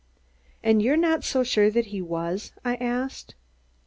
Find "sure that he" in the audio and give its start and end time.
1.23-2.01